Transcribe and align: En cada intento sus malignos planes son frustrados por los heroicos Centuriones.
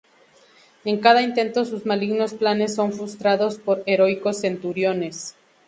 En 0.83 0.97
cada 0.99 1.21
intento 1.21 1.63
sus 1.63 1.85
malignos 1.85 2.33
planes 2.33 2.73
son 2.73 2.91
frustrados 2.91 3.59
por 3.59 3.77
los 3.77 3.87
heroicos 3.87 4.41
Centuriones. 4.41 5.35